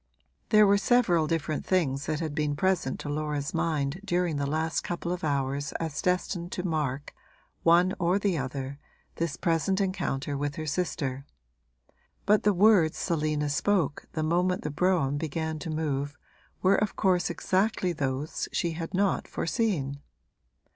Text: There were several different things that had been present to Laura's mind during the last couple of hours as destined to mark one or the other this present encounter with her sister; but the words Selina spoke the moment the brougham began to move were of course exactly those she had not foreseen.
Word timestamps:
There 0.49 0.65
were 0.65 0.79
several 0.79 1.27
different 1.27 1.63
things 1.63 2.07
that 2.07 2.21
had 2.21 2.33
been 2.33 2.55
present 2.55 2.99
to 3.01 3.07
Laura's 3.09 3.53
mind 3.53 4.01
during 4.03 4.37
the 4.37 4.47
last 4.49 4.81
couple 4.81 5.11
of 5.11 5.23
hours 5.23 5.73
as 5.73 6.01
destined 6.01 6.51
to 6.53 6.65
mark 6.67 7.13
one 7.61 7.93
or 7.99 8.17
the 8.17 8.35
other 8.35 8.79
this 9.17 9.37
present 9.37 9.79
encounter 9.79 10.35
with 10.35 10.55
her 10.55 10.65
sister; 10.65 11.27
but 12.25 12.41
the 12.41 12.51
words 12.51 12.97
Selina 12.97 13.47
spoke 13.47 14.07
the 14.13 14.23
moment 14.23 14.63
the 14.63 14.71
brougham 14.71 15.17
began 15.19 15.59
to 15.59 15.69
move 15.69 16.17
were 16.63 16.77
of 16.77 16.95
course 16.95 17.29
exactly 17.29 17.93
those 17.93 18.49
she 18.51 18.71
had 18.71 18.95
not 18.95 19.27
foreseen. 19.27 20.01